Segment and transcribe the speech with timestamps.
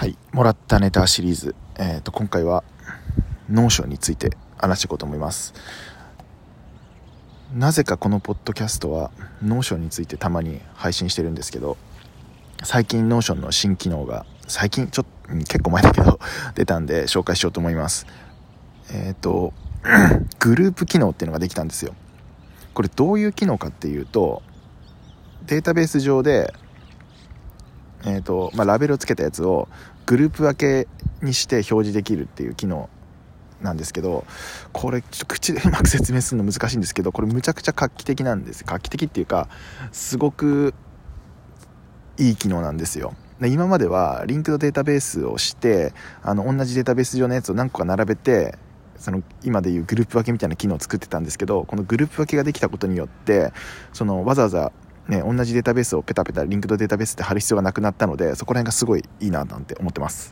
[0.00, 2.64] はい、もらったネタシリーズ、えー、と今回は
[3.50, 5.52] Notion について話していこうと思います。
[7.54, 9.10] なぜかこのポッドキャストは
[9.42, 11.76] Notion についてたまに配信してるんですけど
[12.62, 16.18] 最近 Notion の新機能が最近ちょっと結構前だけど
[16.56, 18.06] 出たんで紹介しようと思います。
[18.90, 19.52] えっ、ー、と
[20.38, 21.94] グループ機能っていうのができたんですよ。
[22.72, 24.42] これどういう機能かっていうと
[25.44, 29.68] データベース上でーとまあ、ラベルをつけたやつを
[30.06, 30.88] グループ分け
[31.22, 32.88] にして表示できるっていう機能
[33.62, 34.24] なんですけど
[34.72, 38.64] これちょっと口でうまく説明するの難しいんですけどこれむちゃくちゃ画期的なんです。
[38.66, 39.48] 画期的っていうか
[39.92, 40.74] すごく
[42.18, 43.14] いい機能なんですよ。
[43.40, 48.58] で今まではリンクドデータベースをしてあの同じデータベース上のやつを何個か並べて
[48.96, 53.52] その今でいうグループ分けみたいな機能を作ってたんですけどこのグループ分けができたことによって
[53.94, 54.72] そのわざわざ
[55.10, 60.28] ね、同じデータベースをペタペタリンクドデータベースで貼る必要がなくなったのでそこら辺がすごいいいななんて思ってます。